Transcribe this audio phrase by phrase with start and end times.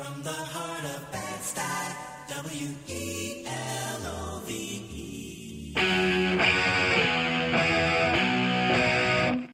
[0.00, 1.92] From the heart of Bed-Stuy,
[2.32, 3.44] W-E-L-O-V-E.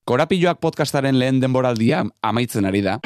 [0.05, 3.01] Korapilloak podcastaren lehen denboraldia amaitzen ari da.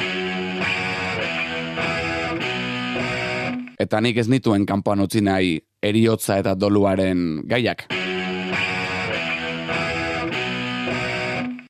[3.81, 7.89] Eta nik ez nituen kanpoan utzi nahi eriotza eta doluaren gaiak.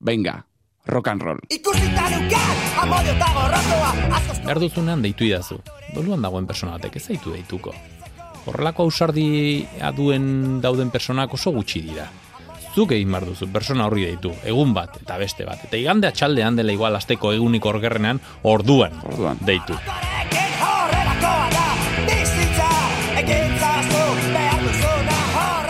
[0.03, 0.50] Venga,
[0.85, 1.39] rock and roll.
[1.49, 5.59] Ikusita nukat, amodio eta gorrotoa, askoz Behar duzunean deitu idazu.
[5.95, 7.73] Doluan dagoen persona batek ez zaitu deituko.
[8.45, 12.07] Horrelako ausardia duen dauden personak oso gutxi dira.
[12.73, 15.59] Zuk egin behar duzu, persona horri deitu, egun bat eta beste bat.
[15.67, 19.37] Eta igande atxaldean dela igual asteko egunik orgerrenean orduan, Orduan.
[19.41, 19.75] deitu.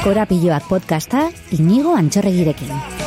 [0.01, 3.00] Korapilloak podcasta inigo antxorregirekin.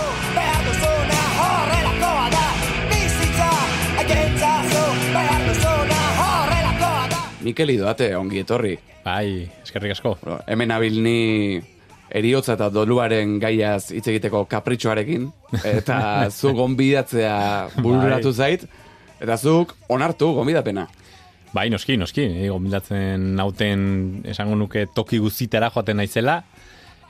[7.44, 8.74] Mikel Idoate, ongi etorri.
[9.04, 10.16] Bai, eskerrik asko.
[10.48, 11.60] Hemen abil ni
[12.14, 15.28] eriotza eta doluaren gaiaz hitz egiteko kapritxoarekin,
[15.66, 15.98] eta
[16.38, 17.36] zu gonbidatzea
[17.84, 18.64] bururatu zait,
[19.20, 20.86] eta zuk onartu gonbidapena.
[21.54, 22.24] Bai, noski, noski.
[22.32, 23.84] Ni Gomendatzen nauten
[24.26, 26.40] esango nuke toki guztitara joaten naizela,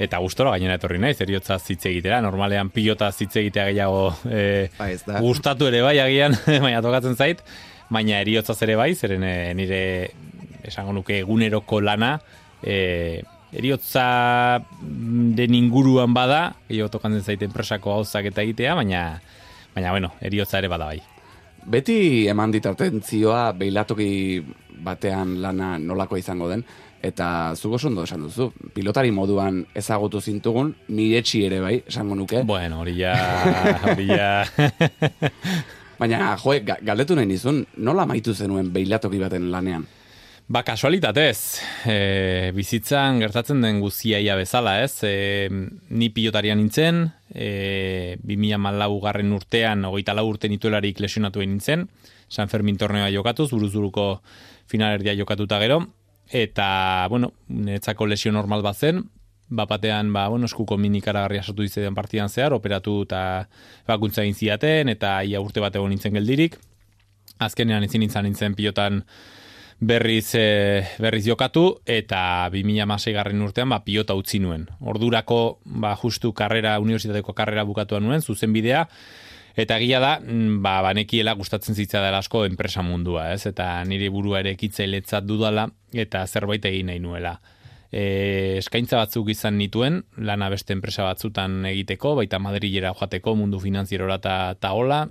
[0.02, 2.19] eta gustora gainera etorri naiz, eriotza hitz egitera.
[2.24, 4.42] Normalean pilota hitz egitea gehiago e,
[4.76, 5.22] Bai, da.
[5.22, 6.34] gustatu ere bai agian,
[6.66, 7.41] baina tokatzen zait,
[7.95, 9.81] baina eriotzaz ere bai, zeren e, nire
[10.64, 12.17] esango nuke eguneroko lana,
[12.62, 13.23] e,
[13.55, 14.05] eriotza
[15.39, 19.05] den inguruan bada, gehiago tokatzen zait enpresako gauzak eta egitea, baina,
[19.75, 21.00] baina bueno, eriotza ere bada bai.
[21.65, 24.09] Beti eman dit atentzioa beilatoki
[24.84, 26.65] batean lana nolakoa izango den,
[27.05, 28.50] eta oso ondo esan duzu.
[28.75, 32.42] Pilotari moduan ezagutu zintugun, miretsi ere bai, esango nuke.
[32.42, 33.15] Bueno, hori ja,
[33.84, 34.45] hori ja...
[36.05, 39.86] Baina, joe, ga- galdetu nahi nizun, nola maitu zenuen beilatoki baten lanean?
[40.52, 44.98] Ba, kasualitatez, e, bizitzan gertatzen den guztiaia bezala, ez?
[45.08, 45.48] E,
[45.88, 51.87] ni pilotaria nintzen, e, 2004 garren urtean, hogeita lau urte nituelarik lesionatu nintzen,
[52.28, 54.21] San Fermin torneoa jokatuz, buruzuruko
[54.69, 55.81] finalerdia jokatuta gero,
[56.28, 59.06] eta, bueno, niretzako lesio normal bat zen,
[59.49, 63.49] bapatean, ba, bueno, eskuko minikaragarria sartu dizetan partidan zehar, operatu eta
[63.88, 66.59] bakuntza egin zidaten, eta ia urte bat egon nintzen geldirik.
[67.43, 69.03] Azkenean ezin nintzen nintzen pilotan
[69.81, 74.69] berriz, e, berriz jokatu, eta 2006 garren urtean ba, pilota utzi nuen.
[74.81, 78.88] Ordurako, ba, justu karrera, unibertsitateko karrera bukatuan nuen, zuzenbidea,
[79.54, 83.47] Eta egia da, mm, ba, banekiela gustatzen zitza dela asko enpresa mundua, ez?
[83.47, 87.37] Eta nire burua ere ekitzailetzat dudala, eta zerbait egin nahi nuela.
[87.94, 94.16] E, eskaintza batzuk izan nituen, lana beste enpresa batzutan egiteko, baita Madrilera joateko mundu finanzierora
[94.19, 95.05] eta ta hola,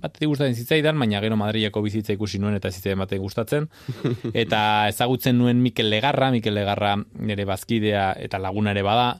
[0.00, 3.68] bat gustatzen zitzaidan, baina gero Madrileko bizitza ikusi nuen eta zitzaidan batek gustatzen.
[4.44, 9.12] Eta ezagutzen nuen Mikel Legarra, Mikel Legarra nire bazkidea eta laguna ere bada,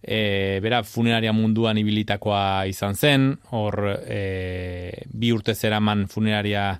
[0.00, 6.70] e, bera funeraria munduan ibilitakoa izan zen, hor e, bi urte zeraman funeraria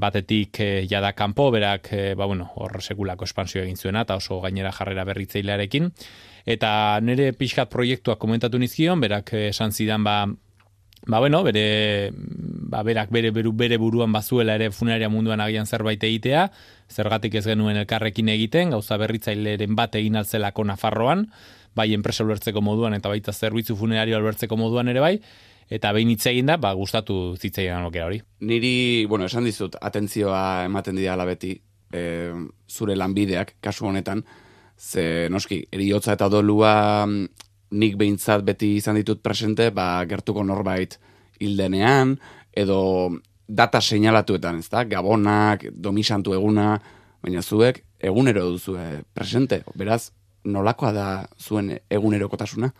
[0.00, 4.40] batetik e, jada kanpo, berak, e, ba, bueno, hor sekulako espansio egin zuena, eta oso
[4.40, 5.90] gainera jarrera berritzailearekin.
[6.48, 6.70] Eta
[7.04, 10.22] nire pixkat proiektuak komentatu nizkion, berak eh, esan zidan, ba,
[11.06, 16.02] ba bueno, bere, ba, berak bere, beru, bere buruan bazuela ere funeraria munduan agian zerbait
[16.02, 16.48] egitea,
[16.88, 21.28] zergatik ez genuen elkarrekin egiten, gauza berritzaileren bat egin altzelako Nafarroan,
[21.76, 25.14] bai enpresa ulertzeko moduan eta baita zerbitzu funerario ulertzeko moduan ere bai,
[25.70, 28.20] eta behin hitz egin da, ba, gustatu zitzaidan lokera hori.
[28.48, 31.54] Niri, bueno, esan dizut, atentzioa ematen didala beti,
[31.92, 32.02] e,
[32.68, 34.24] zure lanbideak, kasu honetan,
[34.78, 37.46] ze noski, eriotza eta dolua mm,
[37.78, 40.98] nik behintzat beti izan ditut presente, ba, gertuko norbait
[41.40, 42.16] hildenean,
[42.56, 42.80] edo
[43.48, 46.78] data seinalatuetan, ez da, gabonak, domisantu eguna,
[47.24, 48.76] baina zuek egunero duzu
[49.14, 50.10] presente, beraz,
[50.44, 51.08] nolakoa da
[51.40, 52.70] zuen egunerokotasuna?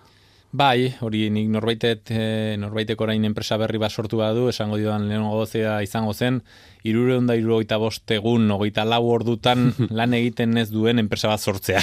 [0.50, 5.34] Bai, hori nik norbaitet, e, norbaitek orain enpresa berri bat sortu badu, esango dioan lehenengo
[5.36, 6.38] gozea izango zen,
[6.88, 9.66] irureun da irurogeita bost egun, ogeita lau ordutan
[9.98, 11.82] lan egiten ez duen enpresa bat sortzea.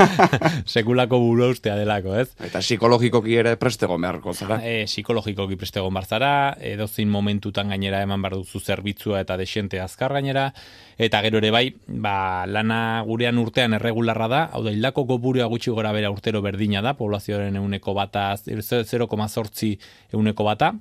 [0.76, 2.28] Sekulako buru ustea delako, ez?
[2.44, 4.60] Eta psikologikoki ere prestego beharko zara.
[4.60, 10.50] E, psikologikoki prestegon barzara, edozein momentutan gainera eman behar duzu zerbitzua eta desente azkar gainera,
[10.98, 15.74] eta gero ere bai, ba, lana gurean urtean erregularra da, hau da, hildako kopurua gutxi
[15.74, 19.74] gora bera urtero berdina da, poblazioaren euneko bata, 0,zortzi
[20.16, 20.72] euneko bata,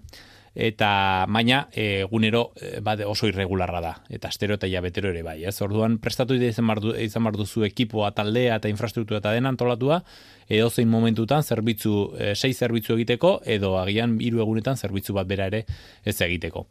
[0.55, 3.93] eta baina e, egunero e, bade oso irregularra da.
[4.09, 5.57] Eta astero eta jabetero ere bai, ez?
[5.61, 10.01] Orduan prestatu izan bar, du, izan bar duzu ekipoa, taldea eta infrastruktura eta dena antolatua
[10.47, 15.47] edo zein momentutan zerbitzu e, sei zerbitzu egiteko edo agian hiru egunetan zerbitzu bat bera
[15.51, 15.65] ere
[16.05, 16.67] ez egiteko.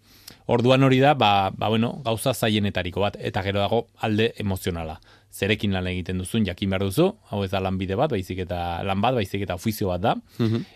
[0.46, 5.00] Orduan hori da, ba, ba bueno, gauza zailenetariko bat eta gero dago alde emozionala.
[5.34, 9.00] Zerekin lan egiten duzun jakin behar duzu, hau ez da lanbide bat, baizik eta lan
[9.02, 10.14] bat, baizik eta ofizio bat da,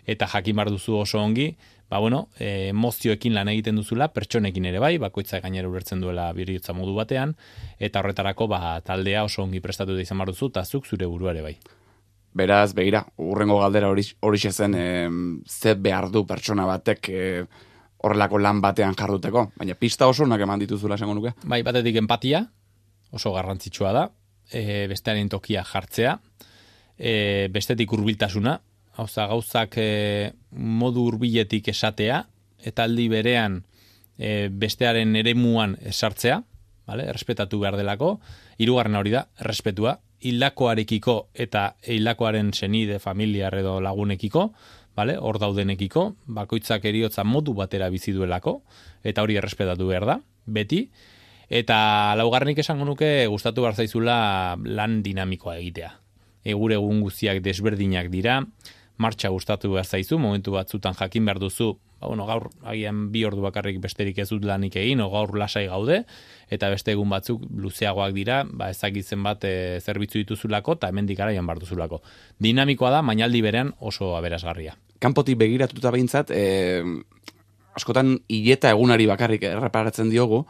[0.07, 1.53] eta jakin behar duzu oso ongi,
[1.89, 6.75] ba bueno, e, emozioekin lan egiten duzula, pertsonekin ere bai, bakoitza gainera ulertzen duela biriotza
[6.75, 7.37] modu batean,
[7.79, 11.37] eta horretarako ba, taldea oso ongi prestatu da izan behar duzu, eta zuk zure burua
[11.37, 11.59] ere bai.
[12.37, 17.47] Beraz, begira, urrengo galdera hori hori zen em, ze behar du pertsona batek e,
[18.05, 19.53] horrelako lan batean jarduteko.
[19.57, 21.35] Baina pista oso onak eman dituzula esango nuke.
[21.45, 22.45] Bai, batetik empatia,
[23.11, 24.09] oso garrantzitsua da,
[24.53, 26.19] e, bestearen tokia jartzea,
[26.99, 28.59] e, bestetik hurbiltasuna,
[28.99, 32.23] hauza gauzak e, modu hurbiletik esatea,
[32.59, 33.63] eta aldi berean
[34.19, 36.43] e, bestearen eremuan esartzea,
[36.89, 37.07] vale?
[37.11, 38.19] errespetatu behar delako,
[38.59, 44.49] hirugarren hori da, errespetua, hildakoarekiko eta hildakoaren senide, familiar edo lagunekiko,
[44.99, 45.17] vale?
[45.19, 48.61] hor daudenekiko, bakoitzak eriotza modu batera bizi duelako,
[49.07, 50.89] eta hori errespetatu behar da, beti,
[51.49, 51.79] eta
[52.19, 55.93] laugarrenik esango nuke gustatu behar zaizula lan dinamikoa egitea.
[56.49, 58.41] Egur egun guztiak desberdinak dira,
[58.99, 63.43] martxa gustatu behar zaizu, momentu batzutan jakin behar duzu, ba, bueno, gaur agian bi ordu
[63.43, 66.03] bakarrik besterik ez dut lanik egin, o gaur lasai gaude,
[66.51, 71.47] eta beste egun batzuk luzeagoak dira, ba, ezagitzen bat e, zerbitzu dituzulako, eta hemendik araian
[71.47, 72.03] behar duzulako.
[72.39, 74.77] Dinamikoa da, mainaldi berean oso aberasgarria.
[74.99, 76.83] Kanpotik begiratuta behintzat, e,
[77.79, 80.45] askotan hileta egunari bakarrik erreparatzen diogu,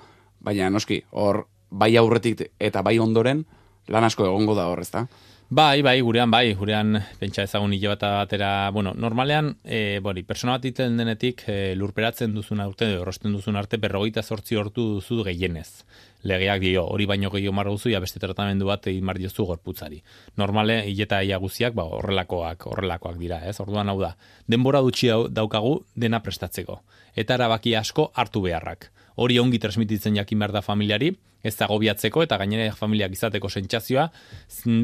[0.45, 3.45] baina noski, hor bai aurretik eta bai ondoren,
[3.89, 5.07] lan asko egongo da hor, ezta?
[5.51, 10.59] Bai, bai, gurean, bai, gurean pentsa ezagun hile bat batera, bueno, normalean, e, bori, persona
[10.59, 15.87] bat iten denetik e, lurperatzen duzun arte, errosten duzun arte, berrogeita sortzi hortu duzu gehienez.
[16.29, 20.03] Legeak dio, hori baino gehiago marra duzu, ja beste tratamendu bat egin mar diozu gorputzari.
[20.37, 23.57] Normale, hileta ia guziak, ba, horrelakoak, horrelakoak dira, ez?
[23.65, 26.83] Orduan hau da, denbora dutxi dau- daukagu dena prestatzeko.
[27.17, 28.91] Eta erabaki asko hartu beharrak.
[29.19, 31.11] Hori ongi transmititzen jakin behar da familiari,
[31.43, 34.09] ez da gobiatzeko eta gainera familiak izateko sentsazioa,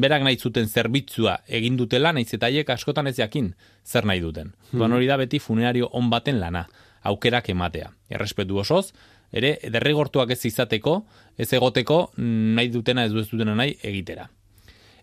[0.03, 3.53] berak nahi zuten zerbitzua egin dutela, naiz eta askotan ez jakin
[3.85, 4.53] zer nahi duten.
[4.73, 6.67] Orduan hori da beti funerario on baten lana,
[7.03, 7.91] aukerak ematea.
[8.09, 8.91] Errespetu osoz,
[9.31, 11.05] ere derrigortuak ez izateko,
[11.37, 14.29] ez egoteko nahi dutena ez du ez dutena nahi egitera.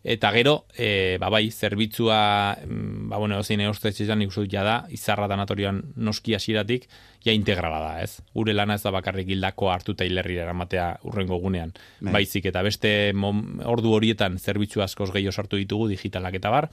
[0.02, 4.64] Eta gero, e, ba bai, zerbitzua, mm, ba bueno, zein eustetxean nik uste dut ja
[4.66, 6.88] da, izarra danatorian noski hasieratik
[7.22, 8.18] ja integrala da, ez?
[8.34, 11.70] Gure lana ez da bakarrik hildako hartu eta hilerrira eramatea urrengo gunean.
[12.00, 12.18] Bai.
[12.18, 16.70] Baizik eta beste mom, ordu horietan zerbitzu askoz gehiago sartu ditugu digitalak eta bar,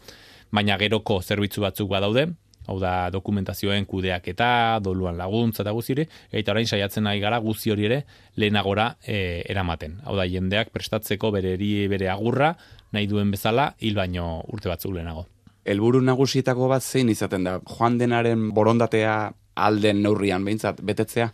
[0.49, 2.31] baina geroko zerbitzu batzuk badaude,
[2.69, 7.87] hau da dokumentazioen kudeaketa, doluan laguntza eta guziri, eta orain saiatzen nahi gara guzti hori
[7.89, 8.03] ere
[8.37, 9.97] lehenagora e, eramaten.
[10.05, 12.53] Hau da, jendeak prestatzeko bere eri, bere agurra,
[12.95, 15.25] nahi duen bezala, hil baino urte batzuk lehenago.
[15.69, 17.59] Helburu nagusietako bat zein izaten da?
[17.75, 19.13] Joan denaren borondatea
[19.59, 21.29] alden neurrian behintzat betetzea?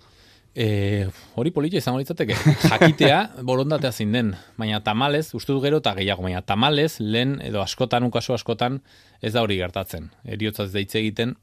[0.56, 2.36] E, hori politxe izango litzateke.
[2.63, 3.18] Jakitea,
[3.50, 4.34] borondatea zein den.
[4.60, 8.80] Baina tamalez, uste du gero eta gehiago, baina tamalez, lehen edo askotan, ukaso askotan,
[9.22, 10.10] ez da hori gertatzen.
[10.24, 11.36] Eriotzaz deitze egiten,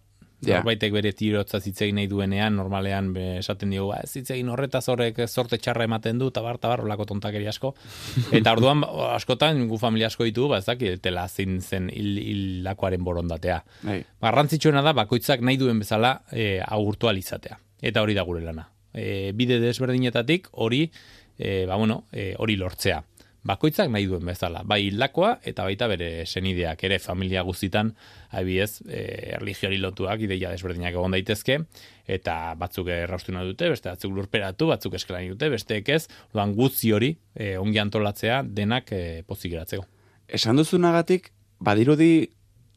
[0.42, 0.58] Ja.
[0.58, 4.50] Norbaitek bere tirotzaz hitz egin nahi duenean, normalean be, esaten diogu, ba, ez hitz egin
[4.50, 7.74] horretaz horrek zorte txarra ematen du, tabar, tabar, olako tontakeri asko.
[8.38, 13.06] Eta orduan, askotan, gu familia asko ditugu, ba, ez dakit, tela zin zen hil, hilakoaren
[13.06, 13.62] borondatea.
[13.86, 14.00] Bai.
[14.22, 17.58] Garrantzitsuena da bakoitzak nahi duen bezala e, alizatea.
[17.82, 18.68] Eta hori da gure lana.
[18.92, 20.84] E, bide desberdinetatik hori
[21.38, 23.02] e, ba, bueno, e, hori lortzea.
[23.42, 27.88] Bakoitzak nahi duen bezala, bai hildakoa eta baita bere senideak ere familia guztitan,
[28.30, 31.56] abiez, e, religiori lotuak ideia desberdinak egon daitezke,
[32.06, 36.92] eta batzuk erraustu nahi dute, beste batzuk lurperatu, batzuk eskelan dute, besteek ez, orduan guzti
[36.94, 39.88] hori e, ongi antolatzea denak e, pozik geratzeko.
[40.30, 42.28] Esan duzunagatik, badirudi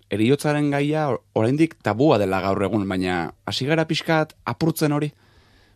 [0.09, 5.11] eriotzaren gaia or- oraindik tabua dela gaur egun, baina hasi gara pixkat apurtzen hori?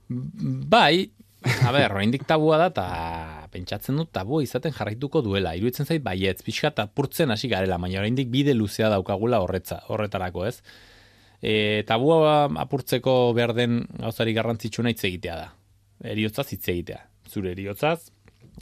[0.09, 1.11] Bai,
[1.45, 5.55] a ber, oraindik tabua da, eta pentsatzen dut tabua izaten jarraituko duela.
[5.57, 10.45] Iruditzen zait baietz, pixka eta apurtzen hasi garela, baina oraindik bide luzea daukagula horretza, horretarako,
[10.49, 10.59] ez?
[11.41, 15.49] E, tabua apurtzeko behar den gauzari garrantzitsuna hitz egitea da.
[16.13, 17.01] Eriotzaz hitz egitea.
[17.29, 18.11] Zure eriotzaz,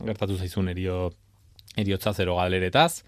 [0.04, 1.12] gertatu zaizun erio,
[1.78, 3.04] eriotzaz ero galeretaz,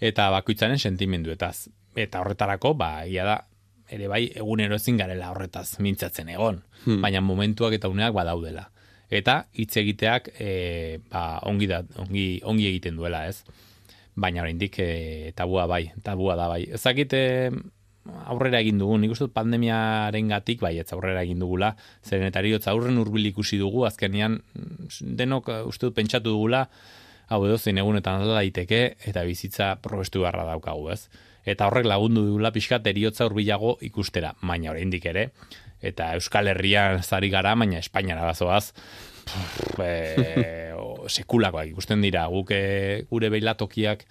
[0.00, 1.68] eta bakoitzaren sentimenduetaz.
[1.98, 3.38] Eta horretarako, ba, egia da,
[3.90, 6.62] ere bai egunero ezin garela horretaz mintzatzen egon,
[7.02, 8.68] baina momentuak eta uneak badaudela.
[9.08, 13.42] Eta hitz egiteak e, ba, ongi, da, ongi, ongi egiten duela, ez?
[14.18, 16.64] Baina oraindik e, tabua bai, tabua da bai.
[16.76, 17.26] Ezakit e,
[18.28, 21.74] aurrera egin dugu, nik uste dut pandemiaren gatik, bai, ez aurrera egin dugula,
[22.04, 24.40] zeren eta aurren urbil ikusi dugu, azkenean
[25.00, 26.66] denok eh, uste dut pentsatu dugula,
[27.28, 31.08] hau edo zein egunetan alda daiteke, eta bizitza probestu beharra daukagu, ez?
[31.48, 35.30] Eta horrek lagundu dugula pixkat eriotza urbilago ikustera, baina oraindik ere,
[35.82, 38.72] eta Euskal Herrian zari gara, baina Espainiara bazoaz,
[39.28, 44.04] pff, e, o, sekulakoak ikusten dira, guk e, gure beilatokiak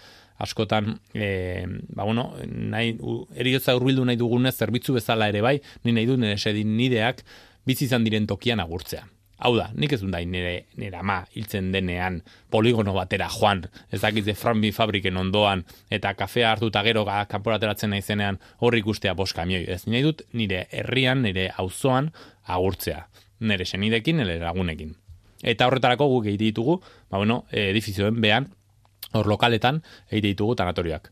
[0.43, 5.95] askotan, e, ba bueno, nahi, u, eriotza urbildu nahi dugunez, zerbitzu bezala ere bai, ni
[5.97, 7.23] nahi du nire sedin nideak
[7.67, 9.07] bizi izan diren tokian agurtzea.
[9.37, 13.61] Hau da, nik ez dut nahi nire, nire ama hiltzen denean poligono batera joan,
[13.93, 15.61] ez dakitze Frambi fabriken ondoan,
[15.93, 19.67] eta kafea hartuta gero ga, kanporateratzen naizenean horri ikustea bost kamioi.
[19.69, 22.09] Ez nahi dut nire herrian, nire auzoan
[22.49, 23.03] agurtzea.
[23.45, 24.95] Nire senidekin, nire lagunekin.
[25.45, 26.79] Eta horretarako guk egite ditugu,
[27.11, 28.49] ba bueno, edifizioen behan,
[29.13, 31.11] hor lokaletan egite ditugu tanatorioak.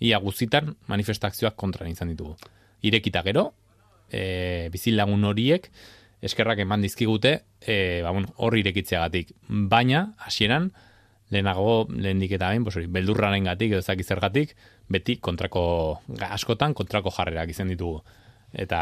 [0.00, 2.38] Ia guzitan manifestazioak kontran izan ditugu.
[2.88, 3.50] Irekita gero,
[4.08, 5.68] e, bizilagun horiek,
[6.22, 9.32] eskerrak eman dizkigute, e, ba, bueno, hor irekitzeagatik.
[9.48, 10.72] Baina, hasieran,
[11.30, 14.54] lehenago, lehendik eta bain, hori, beldurraren gatik, edo ezaki zergatik,
[14.88, 15.64] beti kontrako,
[16.28, 18.02] askotan kontrako jarrerak izan ditugu.
[18.56, 18.80] Eta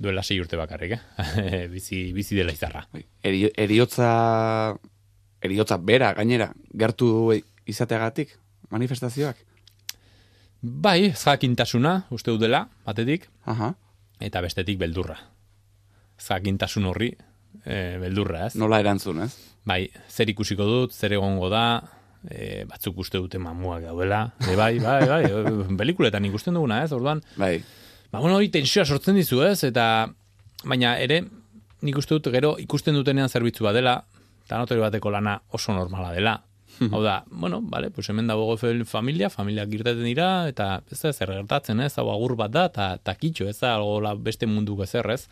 [0.00, 1.66] duela sei urte bakarrik, eh?
[1.74, 2.86] bizi, bizi dela izarra.
[2.92, 4.08] Bai, Eri, eriotza,
[5.44, 7.08] eriotza bera, gainera, gertu
[7.68, 8.32] izateagatik,
[8.72, 9.44] manifestazioak.
[10.64, 13.74] Bai, jakintasuna, uste dut dela, batetik, Aha,
[14.24, 15.18] eta bestetik beldurra.
[16.20, 17.10] Jakintasun horri,
[17.64, 18.54] e, beldurra, ez?
[18.60, 19.32] nola erantzun, ez?
[19.64, 21.64] Bai, zer ikusiko dut, zer egongo da,
[22.28, 25.22] e, batzuk uste dute mamuak daudela, e, bai, bai, bai,
[25.78, 26.92] pelikuletan ikusten duguna, ez?
[26.92, 27.58] Orduan, Bai,
[28.10, 29.62] ba, bueno, hori tensioa sortzen dizu, ez?
[29.66, 30.08] Eta,
[30.64, 31.22] baina ere,
[31.84, 34.00] nik uste dut gero ikusten dutenean zerbitzu bat dela,
[34.48, 36.42] tanatori bateko lana oso normala dela.
[36.90, 41.30] Hau da, bueno, vale, pues hemen dago familia, familiak irteten dira, eta ez da zer
[41.30, 44.80] gertatzen, ez, hau agur bat da, eta ta kitxo, ez da, algo la beste mundu
[44.82, 45.28] ezer, ez?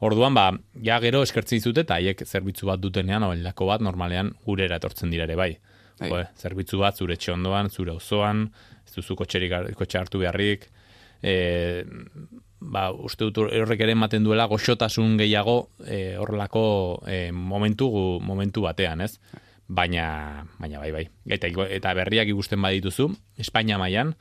[0.00, 0.52] Orduan, ba,
[0.84, 5.24] ja gero eskertzen dizute, eta haiek zerbitzu bat dutenean, hau bat normalean gurera etortzen dira
[5.24, 5.52] ere bai.
[5.98, 6.08] Bai.
[6.10, 8.46] Jo, zerbitzu bat zure etxe ondoan, zure auzoan,
[8.86, 10.68] ez duzu kotxerik, kotxe hartu beharrik,
[11.22, 11.84] e,
[12.60, 16.64] ba, uste dut horrek ere ematen duela goxotasun gehiago e, horrelako
[17.06, 17.90] e, momentu,
[18.22, 19.16] momentu batean, ez?
[19.68, 21.04] Baina, baina bai, bai.
[21.28, 23.10] Eta, eta berriak ikusten badituzu,
[23.42, 24.14] Espainia mailan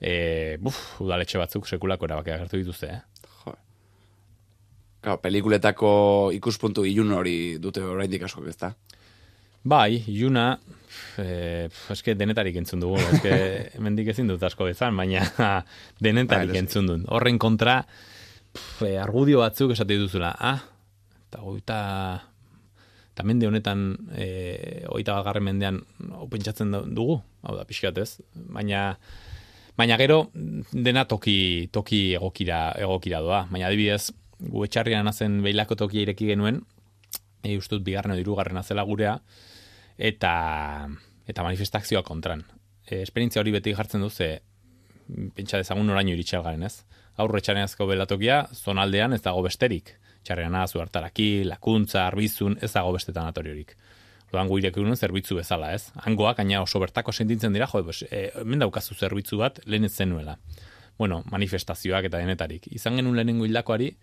[0.00, 3.17] e, buf, udaletxe batzuk sekulako erabakia hartu dituzte, eh?
[5.08, 5.90] Claro, pelikuletako
[6.36, 8.68] ikuspuntu ilun hori dute oraindik askok, ez da?
[9.64, 10.50] Bai, Juna,
[11.16, 13.32] e, eske denetarik entzun dugu, eske
[13.78, 15.22] hemendik ezin dut asko bezan, baina
[16.04, 17.08] denetarik Bai, entzun dut.
[17.08, 17.78] Horren kontra,
[18.52, 20.60] pf, e, argudio batzuk esate dituzula, ah,
[21.22, 21.80] eta goita,
[23.14, 24.28] eta mende honetan, e,
[24.92, 25.80] oita bat mendean,
[26.20, 27.16] hau pentsatzen dugu,
[27.48, 28.90] hau da, pixkat ez, baina,
[29.78, 30.24] Baina gero
[30.74, 33.44] dena toki, toki egokira, egokira doa.
[33.46, 34.08] Baina adibidez,
[34.38, 36.62] gu etxarrian hazen beilako tokia ireki genuen,
[37.42, 39.18] e, uste dut bigarren edo hirugarren azela gurea,
[39.98, 40.32] eta,
[41.26, 42.44] eta manifestazioa kontran.
[42.86, 44.38] E, esperientzia hori beti jartzen du ze,
[45.34, 46.84] pentsa dezagun oraino iritsi algaren, ez?
[47.18, 49.96] Aurre txareazko belatokia, zonaldean ez dago besterik.
[50.26, 53.74] Txarrean azu hartaraki, lakuntza, arbizun, ez dago beste tanatoriorik.
[54.28, 55.88] Orduan gu irekin zerbitzu bezala, ez?
[56.04, 60.38] Hangoak, gaina oso bertako sentitzen dira, jo, pues, e, hemen zerbitzu bat, lehen ez zenuela.
[60.98, 62.66] Bueno, manifestazioak eta denetarik.
[62.70, 63.96] Izan genuen lehenengo hildakoari,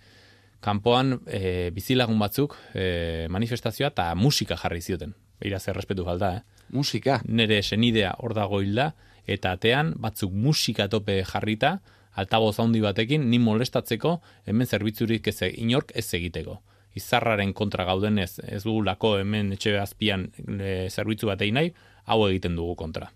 [0.63, 5.15] kanpoan e, bizilagun batzuk e, manifestazioa eta musika jarri zioten.
[5.39, 6.41] Beira zer respetu falta, eh?
[6.69, 7.21] Musika.
[7.27, 8.93] nire senidea hor dago hilda,
[9.27, 11.79] eta atean batzuk musika tope jarrita,
[12.15, 16.61] altaboz handi batekin, ni molestatzeko, hemen zerbitzurik ez, e- inork ez egiteko.
[16.95, 21.73] Izarraren kontra gauden ez, dugulako hemen etxe azpian e, zerbitzu bat egin nahi,
[22.05, 23.11] hau egiten dugu kontra.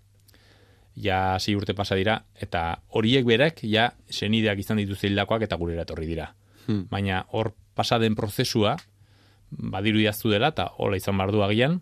[1.00, 5.86] Ja, sei urte pasa dira, eta horiek berek, ja, senideak izan dituzte hildakoak eta gurera
[5.86, 6.34] etorri dira.
[6.70, 6.86] Hmm.
[6.90, 8.76] Baina hor pasa den prozesua,
[9.50, 11.80] badiru idaztu dela, eta hola izan bardu agian,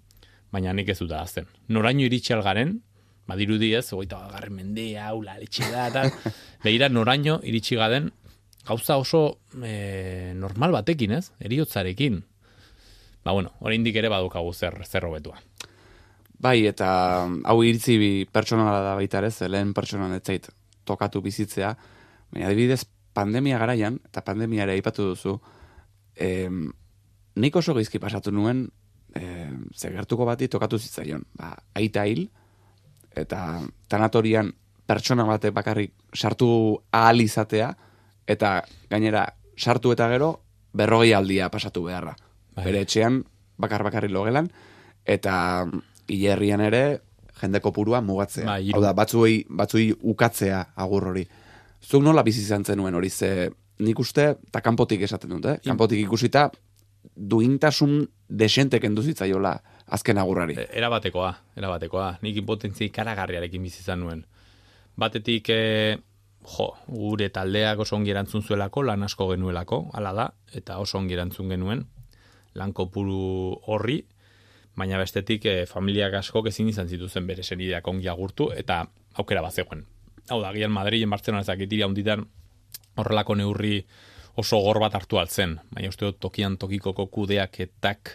[0.55, 1.49] baina nik ez dut azten.
[1.69, 2.79] Noraino iritsi algaren,
[3.29, 6.09] badirudi ez, ogeita garren mendea, ula, letxe da, tal.
[6.65, 8.09] Behira, noraino iritsi gaden,
[8.65, 9.23] gauza oso
[9.61, 11.27] e, normal batekin, ez?
[11.45, 12.23] Eriotzarekin.
[13.27, 15.37] Ba, bueno, oraindik ere badukagu zer, zer hobetua.
[16.41, 16.89] Bai, eta
[17.51, 20.49] hau iritzi bi pertsonala da baita ere, ze lehen pertsonan ez zait
[20.89, 21.75] tokatu bizitzea,
[22.33, 22.87] baina adibidez
[23.19, 25.35] pandemia garaian, eta pandemia ere aipatu duzu,
[26.15, 26.69] em,
[27.39, 28.69] nik oso geizki pasatu nuen,
[29.19, 32.29] em, ze gertuko bati tokatu zitzaion, ba, aita hil,
[33.19, 34.53] eta tanatorian
[34.89, 36.51] pertsona batek bakarrik sartu
[36.93, 37.73] ahal izatea,
[38.29, 39.27] eta gainera
[39.59, 40.31] sartu eta gero
[40.73, 42.15] berrogei aldia pasatu beharra.
[42.55, 42.65] Bai.
[42.69, 43.23] Bere etxean
[43.59, 44.49] bakar bakarrik logelan,
[45.05, 45.67] eta
[46.09, 46.83] hilerrian ere
[47.41, 48.47] jende kopurua mugatzea.
[48.47, 48.71] Bai.
[48.75, 51.27] Hau da, batzuei, batzuei ukatzea agur hori.
[51.85, 55.59] Zuk nola bizi izan zenuen hori, ze nik uste, eta kanpotik esaten dut, eh?
[55.65, 56.49] kanpotik ikusita,
[57.15, 59.55] duintasun desente kendu zitzaiola
[59.95, 60.59] azken agurrari.
[60.59, 62.11] E, Erabatekoa, erabatekoa.
[62.23, 64.25] Nik impotentzia ikaragarriarekin bizi izan nuen.
[64.99, 65.99] Batetik, e,
[66.57, 71.17] jo, gure taldeak oso ongi erantzun zuelako, lan asko genuelako, hala da, eta oso ongi
[71.17, 71.85] erantzun genuen,
[72.59, 74.01] lan kopuru horri,
[74.79, 78.85] baina bestetik e, familiak asko ezin izan zituzen bere senideak ongi agurtu, eta
[79.19, 79.87] aukera bat zegoen.
[80.29, 82.27] Hau da, gian Madrilen, Bartzelona ezakitiri handitan
[82.99, 83.81] horrelako neurri
[84.39, 88.13] oso gor bat hartu altzen, baina uste dut tokian tokikoko kudeaketak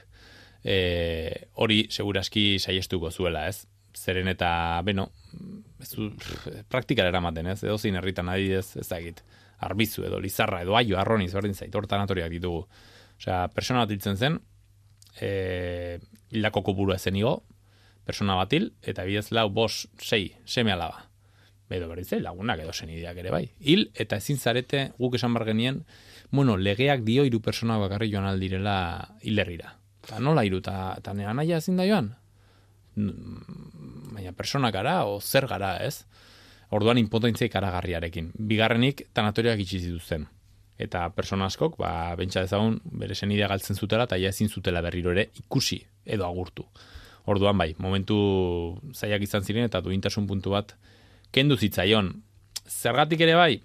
[0.63, 0.75] e,
[1.59, 3.65] hori seguraski saiestuko zuela, ez?
[3.93, 4.49] Zeren eta,
[4.85, 5.09] beno,
[5.81, 6.09] ez du,
[6.71, 7.59] praktikara eramaten, ez?
[7.65, 9.21] Edo zein herritan adidez, ez da egit,
[9.63, 12.65] arbizu edo lizarra edo aio arroniz, berdin zait, hor tanatoriak ditugu.
[13.19, 14.39] Osea, persona bat hiltzen zen,
[15.21, 15.31] e,
[16.33, 17.39] hildako kopurua zen igo,
[18.07, 21.12] persona bat hil, eta bidez lau, bos, sei, seme alaba.
[21.73, 23.45] Edo berriz, lagunak edo senideak ere bai.
[23.59, 25.83] Hil, eta ezin zarete guk esan bar genien,
[26.29, 28.75] bueno, legeak dio hiru persona bakarri joan aldirela
[29.21, 29.73] hilerrira.
[30.03, 32.11] Eta nola hiru, eta, eta nea ezin da joan?
[32.95, 36.05] Baina persona gara, o zer gara, ez?
[36.69, 38.31] Orduan impotentzia ikaragarriarekin.
[38.37, 40.27] Bigarrenik, tanatoriak itxi zituzten.
[40.77, 45.13] Eta persona askok, ba, bentsa dezagun, bere senidea galtzen zutela, eta ja ezin zutela berriro
[45.13, 46.65] ere ikusi edo agurtu.
[47.25, 48.17] Orduan bai, momentu
[48.93, 50.75] zaiak izan ziren, eta duintasun puntu bat
[51.33, 52.13] kendu zitzaion.
[52.69, 53.57] Zergatik ere bai,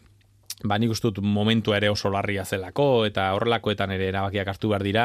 [0.64, 4.86] ba nik uste dut momentua ere oso larria zelako, eta horrelakoetan ere erabakiak hartu behar
[4.86, 5.04] dira,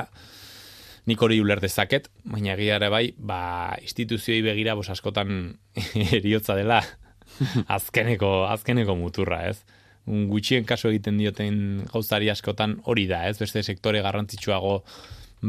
[1.10, 5.58] nik hori uler dezaket, baina egia ere bai, ba, instituzioi begira bos askotan
[6.20, 6.82] eriotza dela
[7.78, 9.60] azkeneko, azkeneko muturra, ez?
[10.08, 13.38] Un gutxien kaso egiten dioten gauzari askotan hori da, ez?
[13.40, 14.82] Beste sektore garrantzitsuago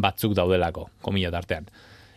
[0.04, 1.66] batzuk daudelako, komila tartean.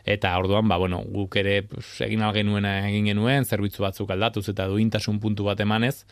[0.07, 4.67] Eta orduan, ba, bueno, guk ere pues, egin algenuena egin genuen, zerbitzu batzuk aldatuz eta
[4.71, 6.05] duintasun puntu bat emanez,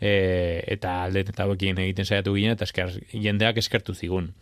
[0.00, 0.10] e,
[0.66, 4.32] eta alde eta hauekin egiten saiatu ginen, eta esker, jendeak eskertu zigun.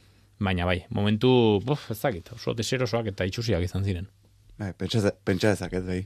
[0.40, 1.28] Baina bai, momentu,
[1.64, 4.08] buf, ez dakit, oso deserosoak eta itxusiak izan ziren.
[4.56, 6.00] Bai, pentsa, pentsa dezaket, bai.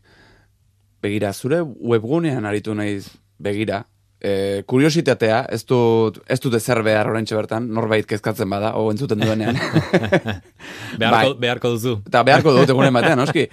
[1.03, 3.07] Begira, zure webgunean aritu naiz
[3.39, 3.85] begira,
[4.21, 9.21] e, kuriositatea, ez dut, ez dut ezer behar oraintxe bertan, norbait kezkatzen bada, o entzuten
[9.23, 9.59] duenean.
[11.01, 11.35] Beharko, Bai.
[11.41, 11.97] beharko duzu.
[12.11, 13.47] Eta beharko dut egunen batean, noski.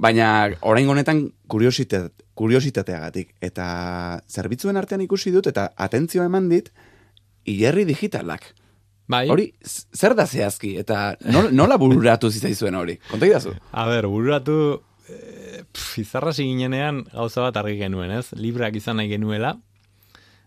[0.00, 0.28] Baina
[0.64, 3.34] orain honetan kuriositate, kuriositateagatik.
[3.44, 3.66] Eta
[4.30, 6.70] zerbitzuen artean ikusi dut, eta atentzioa eman dit,
[7.50, 8.46] hilerri digitalak.
[9.10, 9.50] Bai, Hori,
[9.92, 12.96] zer da zehazki, eta nola, nola bururatu zitzaizuen hori?
[13.10, 13.52] Konta idazu?
[13.76, 14.56] A ber, bururatu
[15.04, 15.18] e,
[15.66, 18.30] pf, izarra ginenean gauza bat argi genuen, ez?
[18.38, 19.58] Librak izan nahi genuela,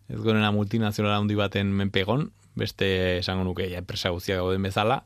[0.10, 2.88] ez gonena multinazionala handi baten menpegon, beste
[3.20, 5.04] esango nuke ja, enpresa guztiak gauden bezala,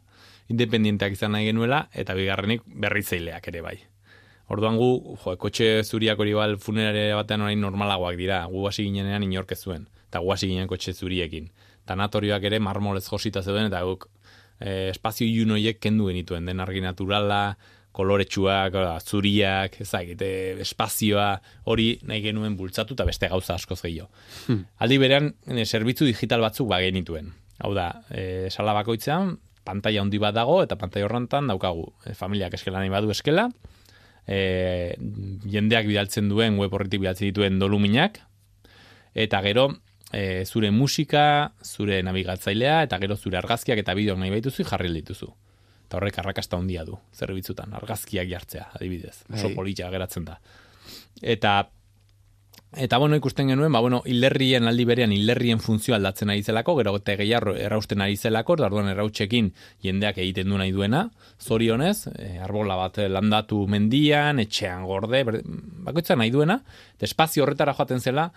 [0.51, 3.77] independienteak izan nahi genuela, eta bigarrenik berritzaileak ere bai.
[4.51, 9.23] Orduan gu, jo, kotxe zuriak hori bal funerare batean orain normalagoak dira, gu hasi ginenean
[9.23, 11.51] inork ez zuen, eta gu hasi ginen kotxe zuriekin.
[11.87, 14.09] Tanatorioak ere marmolez josita zeuden, eta guk
[14.59, 17.55] e, espazio ilun horiek kendu genituen, den argi naturala,
[17.95, 20.31] koloretsuak, hola, zuriak, ezagite,
[20.63, 21.33] espazioa,
[21.71, 24.09] hori nahi genuen bultzatu eta beste gauza askoz gehiago.
[24.79, 27.33] Aldi berean, e, zerbitzu digital batzuk ba genituen.
[27.61, 29.35] Hau da, e, sala bakoitzean,
[29.67, 33.49] pantalla handi bat dago, eta pantalla horrentan daukagu, e, familiak eskela nahi badu eskela,
[34.25, 34.95] e,
[35.51, 38.21] jendeak bidaltzen duen, web horretik bidaltzen dituen doluminak,
[39.13, 39.67] eta gero,
[40.13, 45.31] e, zure musika, zure nabigatzailea, eta gero zure argazkiak eta bideoak nahi baituzu jarri dituzu.
[45.91, 49.25] Eta horrek arrakasta handia du, zerbitzutan, argazkiak jartzea, adibidez.
[49.27, 49.55] Oso Bai.
[49.57, 50.37] polita geratzen da.
[51.21, 51.67] Eta
[52.71, 56.93] Eta bueno, ikusten genuen, ba, bueno, hilerrien aldi berean, hilerrien funtzio aldatzen ari zelako, gero
[56.95, 59.51] eta gehiarro errausten ari zelako, orduan errautsekin
[59.83, 61.03] jendeak egiten du nahi duena,
[61.43, 65.25] zorionez, e, arbola bat landatu mendian, etxean gorde,
[65.83, 66.61] bakoitza nahi duena,
[66.95, 68.29] eta espazio horretara joaten zela,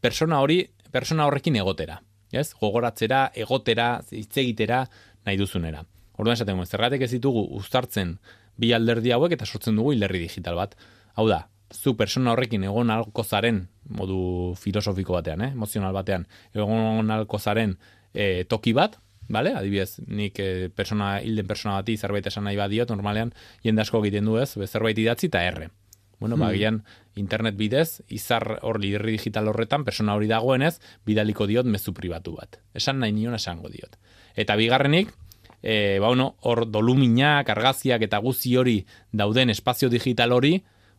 [0.00, 2.00] persona hori, persona horrekin egotera.
[2.32, 2.54] Ez?
[2.56, 4.86] Gogoratzera, egotera, hitz egitera,
[5.26, 5.84] nahi duzunera.
[6.22, 8.16] Orduan esaten guen, zergatik ez ditugu uztartzen
[8.60, 10.76] bi alderdi hauek eta sortzen dugu hilerri digital bat.
[11.18, 14.18] Hau da, zu persona horrekin egon alko zaren, modu
[14.60, 15.50] filosofiko batean, eh?
[15.56, 17.78] emozional batean, egon alko zaren
[18.14, 19.00] e, toki bat,
[19.32, 19.52] Vale?
[19.56, 23.30] Adibidez, nik e, persona, hilden persona bati zerbait esan nahi badiot, normalean
[23.64, 25.70] jende asko egiten du ez, zerbait idatzi eta erre.
[26.18, 26.42] Bueno, hmm.
[26.42, 26.80] bagian
[27.16, 30.74] internet bidez, izar hor liderri digital horretan, persona hori dagoenez,
[31.06, 32.60] bidaliko diot mezu pribatu bat.
[32.78, 33.96] Esan nahi nion esango diot.
[34.36, 35.14] Eta bigarrenik,
[35.62, 38.80] e, ba, bueno, hor doluminak, argaziak eta guzi hori
[39.12, 40.56] dauden espazio digital hori,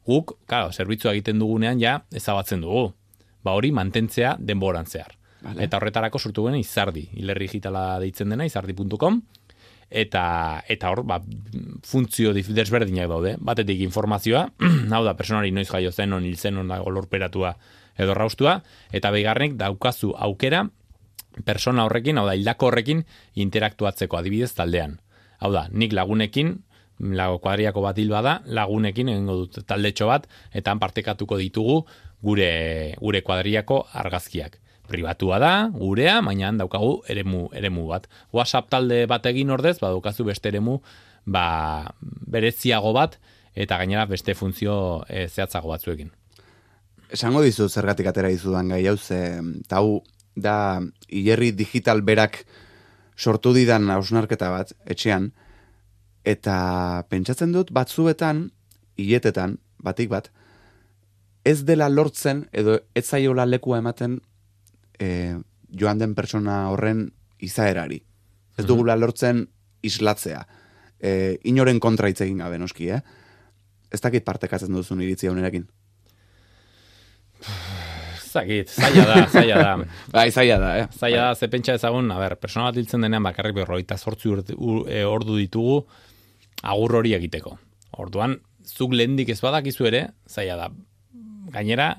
[0.07, 2.93] guk, claro, zerbitzua egiten dugunean ja ezabatzen dugu.
[3.43, 5.17] Ba hori mantentzea denboran zehar.
[5.43, 5.65] Vale.
[5.65, 9.19] Eta horretarako sortu guen izardi, hilerri digitala deitzen dena, izardi.com,
[9.93, 10.25] eta
[10.71, 11.19] eta hor ba,
[11.83, 13.35] funtzio desberdinak daude.
[13.39, 14.47] Batetik informazioa,
[14.95, 17.57] hau da personari noiz jaio zen, on hil zen, on dago lorperatua
[17.99, 18.61] edo raustua,
[18.95, 20.63] eta bigarrenik daukazu aukera
[21.45, 23.03] persona horrekin, hau da, hildako horrekin
[23.35, 24.99] interaktuatzeko adibidez taldean.
[25.39, 26.55] Hau da, nik lagunekin,
[27.17, 31.81] lago kuadriako bat hil bada, lagunekin egingo dut taldetxo bat, eta han partekatuko ditugu
[32.23, 32.51] gure,
[33.01, 34.59] gure kuadriako argazkiak.
[34.87, 38.09] Pribatua da, gurea, baina han daukagu eremu, eremu bat.
[38.35, 40.81] WhatsApp talde bat egin ordez, badaukazu beste eremu,
[41.25, 43.17] ba, bereziago bat,
[43.55, 44.75] eta gainera beste funtzio
[45.07, 46.11] e, zehatzago batzuekin.
[47.13, 49.19] Esango dizu zergatik atera dizudan gai hau, ze
[49.61, 50.01] eta hau
[50.35, 52.43] da hilerri digital berak
[53.17, 55.31] sortu didan hausnarketa bat, etxean,
[56.25, 58.47] eta pentsatzen dut batzuetan,
[58.97, 60.29] hiletetan, batik bat,
[61.43, 64.19] ez dela lortzen, edo ez zaiola lekua ematen
[64.99, 65.35] e,
[65.69, 67.09] joan den pertsona horren
[67.43, 67.99] izaerari.
[68.57, 69.47] Ez dugula lortzen
[69.83, 70.45] islatzea.
[71.03, 73.01] E, inoren kontra hitz egin gabe, noski, eh?
[73.93, 75.67] Ez dakit partekatzen duzun iritzia honerekin.
[78.33, 79.73] Zagit, zaila da, zaila da.
[80.15, 80.87] Bai, zaila da, eh?
[80.97, 85.03] Zaila da, ze pentsa ezagun, a ber, persona bat hiltzen denean bakarrik berroita sortzi e,
[85.05, 85.83] ordu ditugu
[86.63, 87.57] agur hori egiteko.
[88.01, 90.71] Orduan, zuk lehendik ez badakizu ere, zaila da.
[91.53, 91.91] Gainera,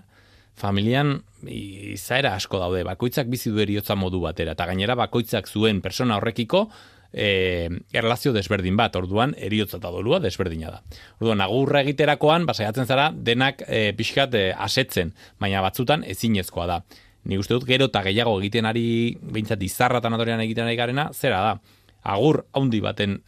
[0.58, 1.16] familian
[1.50, 6.66] izaera asko daude, bakoitzak bizi du eriotza modu batera, eta gainera bakoitzak zuen persona horrekiko
[7.14, 10.82] e, erlazio desberdin bat, orduan eriotza eta dolua desberdina da.
[11.20, 16.82] Orduan, agurra egiterakoan, basaiatzen zara, denak e, pixkat e, asetzen, baina batzutan ezinezkoa da.
[17.24, 18.84] Nik uste dut gero eta gehiago egiten ari,
[19.22, 23.20] behintzat izarra tanatorian egiten ari garena, zera da, agur haundi baten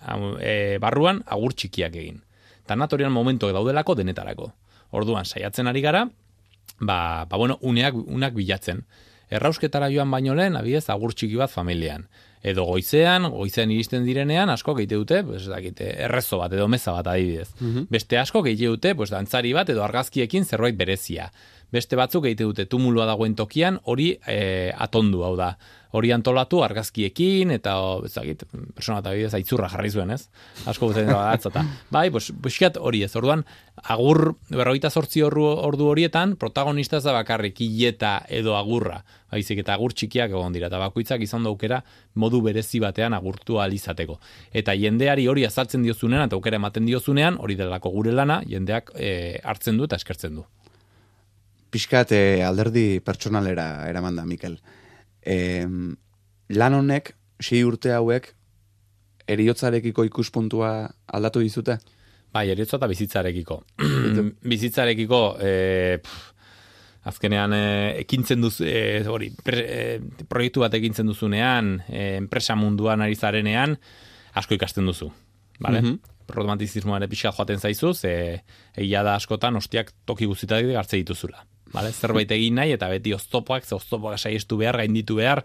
[0.42, 2.20] e, barruan, agur txikiak egin.
[2.66, 4.50] Tanatorian momentuak daudelako denetarako.
[4.96, 6.04] Orduan, saiatzen ari gara,
[6.80, 8.84] ba, ba bueno, uneak, unak bilatzen.
[9.30, 12.06] Errausketara joan baino lehen, abiez, agur txiki bat familian.
[12.46, 17.08] Edo goizean, goizean iristen direnean, asko geite dute, pues, dakite, errezo bat edo meza bat
[17.10, 17.48] adibidez.
[17.90, 21.32] Beste asko geite dute, pues, dantzari bat edo argazkiekin zerbait berezia.
[21.74, 25.56] Beste batzuk egite dute tumulua dagoen tokian, hori e, atondu, hau da.
[25.96, 28.44] Hori antolatu argazkiekin, eta, o, ez dakit,
[28.76, 30.28] persona eta bidez, aitzurra jarri zuen, ez?
[30.68, 31.64] Asko guten da atzata.
[31.90, 33.42] Bai, pues, buskat hori ez, orduan,
[33.82, 39.00] agur, berroita sortzi ordu, ordu horietan, protagonista ez da bakarrik hileta edo agurra.
[39.32, 41.80] Baizik eta agur txikiak egon dira, eta bakoitzak izan du aukera
[42.14, 44.20] modu berezi batean agurtu ahal izateko.
[44.54, 49.40] Eta jendeari hori azaltzen diozunean, eta aukera ematen diozunean, hori delako gure lana, jendeak e,
[49.42, 50.46] hartzen du eta eskertzen du.
[51.76, 54.56] Pixkat eh, alderdi pertsonalera eraman da, Mikel.
[55.20, 55.66] E,
[56.56, 57.12] lan honek,
[57.42, 58.30] sei urte hauek,
[59.28, 60.70] eriotzarekiko ikuspuntua
[61.18, 61.76] aldatu dizute?
[62.32, 63.60] Bai, eriotza eta bizitzarekiko.
[64.52, 65.52] bizitzarekiko, e,
[66.04, 66.32] pff,
[67.10, 67.64] azkenean e,
[68.04, 73.76] ekintzen duz, e, hori, pre, e, proiektu bat ekintzen duzunean, e, enpresa munduan ari zarenean,
[74.36, 75.10] asko ikasten duzu.
[75.60, 75.82] Vale?
[75.82, 76.14] Mhm.
[76.36, 78.40] Romantizismoa ere pixka joaten zaizu, ze
[78.74, 81.44] egia da askotan ostiak toki guztitatik hartze dituzula.
[81.74, 81.90] Vale?
[81.92, 85.42] Zerbait egin nahi eta beti oztopoak, ze oztopoak saiestu behar, gainditu behar,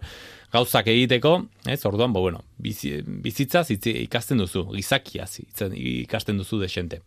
[0.52, 6.60] gauzak egiteko, ez, orduan, bo, bueno, bizi, bizitzaz hitz- ikasten duzu, gizakiaz hitzen- ikasten duzu
[6.60, 7.00] desente.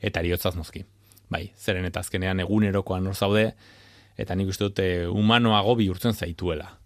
[0.00, 0.84] Eta eriotzaz noski.
[1.28, 3.54] Bai, zeren eta azkenean egunerokoan hor zaude,
[4.16, 6.78] eta nik uste dute humanoago bihurtzen zaituela.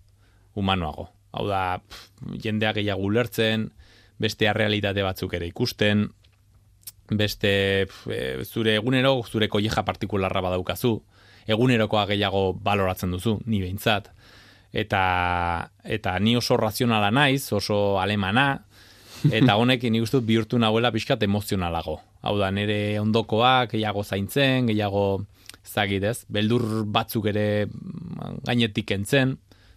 [0.55, 1.09] Humanoago.
[1.33, 2.11] Hau da, pff,
[2.43, 3.71] jendea gehiago ulertzen,
[4.19, 6.09] beste realitate batzuk ere ikusten,
[7.11, 11.03] beste pf, e, zure egunero zure kolleja partikularra badaukazu,
[11.47, 14.11] egunerokoa gehiago baloratzen duzu, ni behintzat.
[14.77, 15.03] Eta,
[15.85, 18.49] eta ni oso razionala naiz, oso alemana,
[19.31, 22.01] eta honekin nik uste bihurtu nahuela pixkat emozionalago.
[22.27, 25.25] Hau da, nire ondokoak gehiago zaintzen, gehiago
[25.67, 29.37] zagit ez, beldur batzuk ere mm, gainetik entzen,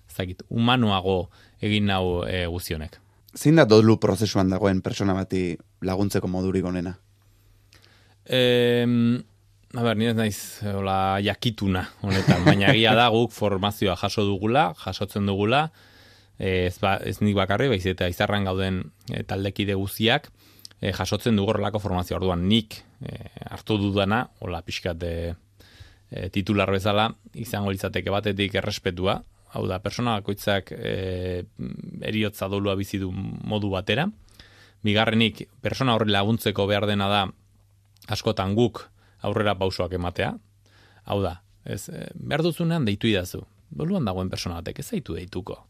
[0.09, 1.21] zagit, humanoago
[1.61, 2.99] egin nau e, guzionek.
[3.37, 5.53] Zein da dolu prozesuan dagoen pertsona bati
[5.85, 6.95] laguntzeko modurik onena?
[8.25, 8.85] Eh,
[9.75, 14.71] a ber, nire ez naiz hola, jakituna honetan, baina egia da guk formazioa jaso dugula,
[14.81, 15.67] jasotzen dugula,
[16.39, 20.31] ez, ba, ez nik bakarri, baiz eta izarran gauden e, taldekide guztiak,
[20.81, 22.17] e, jasotzen dugu horrelako formazioa.
[22.17, 23.19] Orduan nik e,
[23.51, 25.15] hartu dudana, hola pixkat e,
[26.33, 29.19] titular bezala, izango litzateke batetik errespetua,
[29.53, 31.43] hau da, persona bakoitzak e,
[32.09, 34.09] eriotza dolua bizi du modu batera,
[34.81, 37.27] bigarrenik, persona horri laguntzeko behar dena da,
[38.09, 38.87] askotan guk
[39.21, 40.33] aurrera pausoak ematea.
[41.05, 43.43] Hau da, ez, eh, behar duzunean deitu idazu.
[43.69, 45.65] Boluan dagoen persona batek ez zaitu deituko.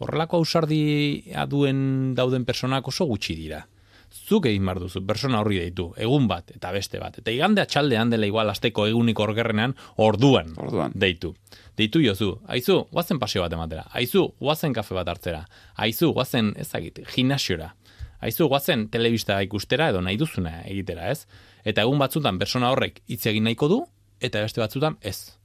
[0.00, 3.66] Horrelako ausardia duen dauden personak oso gutxi dira.
[4.10, 7.18] Zuk egin behar duzu, persona horri deitu, egun bat eta beste bat.
[7.20, 10.90] Eta igande atxaldean dela igual asteko egunik orgerrenean, orduan, Orduan.
[10.98, 11.34] deitu.
[11.76, 15.44] Deitu jozu, aizu, guazen paseo bat ematera, aizu, guazen kafe bat hartzera,
[15.76, 17.74] aizu, guazen, ezagit, gimnasiora,
[18.20, 21.26] aizu, guazen telebista ikustera edo nahi duzuna egitera, ez?
[21.64, 23.80] Eta egun batzutan persona horrek hitz egin nahiko du,
[24.20, 25.36] eta beste batzutan ez.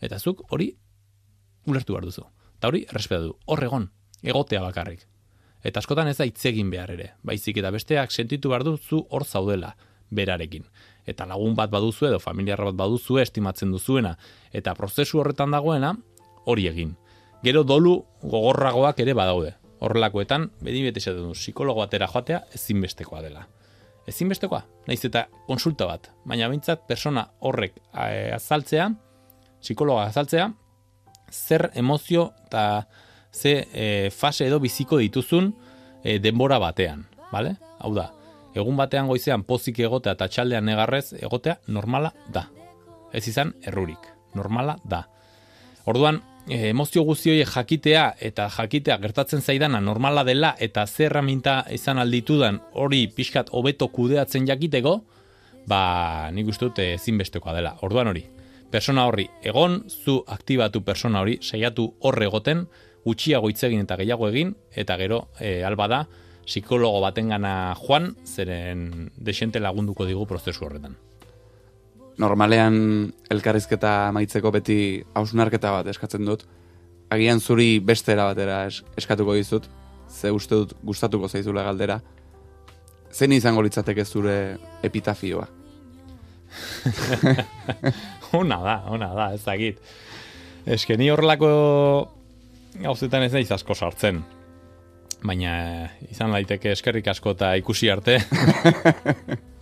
[0.00, 0.74] Eta zuk hori
[1.66, 2.26] ulertu behar duzu.
[2.58, 3.34] Eta hori, errespeta du.
[3.46, 3.90] Hor egon.
[4.24, 5.02] egotea bakarrik.
[5.64, 9.24] Eta askotan ez da hitz egin behar ere, baizik eta besteak sentitu behar duzu hor
[9.24, 9.74] zaudela,
[10.10, 10.64] berarekin.
[11.06, 14.14] Eta lagun bat baduzu edo familiar bat baduzu estimatzen duzuena,
[14.52, 15.94] eta prozesu horretan dagoena,
[16.44, 16.96] hori egin.
[17.44, 19.54] Gero dolu gogorragoak ere badaude.
[19.82, 23.46] Horrelakoetan, bedi bete esaten du, psikologo batera joatea ezinbestekoa dela.
[24.08, 28.90] Ezinbestekoa, naiz eta konsulta bat, baina behintzat persona horrek eh, azaltzea,
[29.64, 30.50] psikologa azaltzea,
[31.32, 32.86] zer emozio eta
[33.34, 35.50] ze e, fase edo biziko dituzun
[36.04, 37.56] e, denbora batean, bale?
[37.80, 38.10] Hau da,
[38.54, 42.46] egun batean goizean pozik egotea eta txaldean negarrez egotea normala da.
[43.12, 45.04] Ez izan errurik, normala da.
[45.90, 51.62] Orduan, e, emozio guzti horiek jakitea eta jakitea gertatzen zaidana normala dela eta zer erraminta
[51.72, 54.98] izan alditudan hori pixkat hobeto kudeatzen jakiteko,
[55.66, 57.76] ba nik uste dut ezinbestekoa dela.
[57.82, 58.24] Orduan hori,
[58.70, 62.66] persona horri egon, zu aktibatu persona hori, saiatu horre egoten,
[63.04, 66.04] gutxiago hitz egin eta gehiago egin, eta gero, e, alba da,
[66.44, 70.96] psikologo batengana joan, zeren desente lagunduko digu prozesu horretan.
[72.22, 72.76] Normalean
[73.30, 74.76] elkarrizketa maitzeko beti
[75.18, 76.44] hausnarketa bat eskatzen dut.
[77.14, 79.66] Agian zuri beste era batera es, eskatuko dizut,
[80.08, 82.00] ze uste dut gustatuko zaizula galdera.
[83.14, 85.46] Zein izango litzateke zure epitafioa?
[88.38, 89.78] Ona da, ona da, ez dakit.
[90.66, 91.48] Eske ni horrelako
[92.82, 94.22] gauzetan ez naiz asko sartzen.
[95.24, 95.52] Baina
[95.84, 98.18] eh, izan daiteke eskerrik asko eta ikusi arte.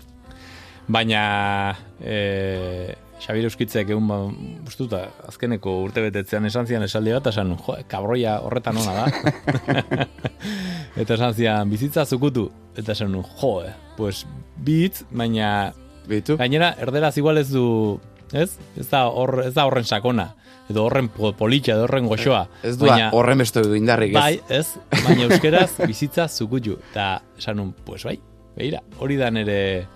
[0.88, 4.18] Baina e, Xabir Euskitzek egun ba,
[4.66, 10.06] ustuta, azkeneko urte betetzean esan zian esaldi bat, esan, jo, kabroia horretan ona da.
[11.00, 12.48] eta esan zian, bizitza zukutu.
[12.76, 13.54] Eta esan, jo,
[13.96, 14.24] pues,
[14.58, 15.72] bitz, baina
[16.06, 16.36] Bitu?
[16.36, 18.00] Gainera, erderaz igual ez du,
[18.32, 18.56] ez?
[18.78, 20.32] Ez da, hor, ez da horren sakona.
[20.70, 22.46] Edo horren po- politxa, edo horren goxoa.
[22.66, 24.18] Ez du horren beste du indarrik, ez?
[24.18, 25.02] Bai, ez?
[25.04, 26.78] Baina euskeraz bizitza zukutu.
[26.90, 28.16] Eta esan nun, pues bai,
[28.56, 29.86] beira, hori da nere,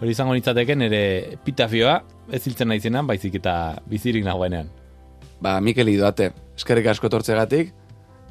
[0.00, 1.02] hori izango nitzateke nere
[1.36, 1.98] epitafioa,
[2.32, 4.70] ez hiltzen naizenan, baizik eta bizirik nagoenean.
[5.42, 7.72] Ba, Mikel Idoate, eskerrik asko tortzegatik,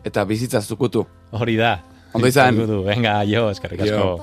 [0.05, 1.05] eta bizitza zukutu.
[1.31, 1.77] Hori da.
[2.13, 2.55] Ondo izan.
[2.55, 4.19] Zukutu, Venga, jo, eskerrik asko.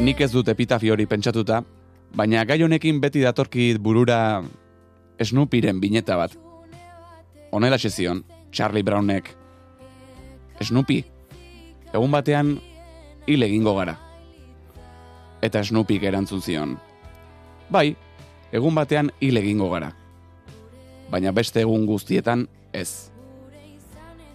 [0.00, 1.60] Nik ez dut epitafio hori pentsatuta,
[2.16, 4.40] baina gai honekin beti datorkit burura
[5.20, 6.32] Snoopyren bineta bat.
[7.52, 9.36] Honela zion, Charlie Brownek.
[10.60, 11.04] Snoopy,
[11.92, 12.58] egun batean
[13.30, 13.96] hil egingo gara.
[15.42, 16.76] Eta Snoopyk erantzun zion.
[17.70, 17.94] Bai,
[18.52, 19.92] egun batean hil egingo gara.
[21.10, 23.10] Baina beste egun guztietan ez.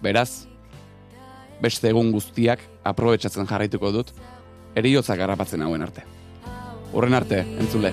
[0.02, 0.46] Beraz,
[1.60, 4.12] beste egun guztiak aprobetsatzen jarraituko dut,
[4.76, 6.04] eriotzak garrapatzen hauen arte.
[6.92, 7.92] Horren arte, entzule.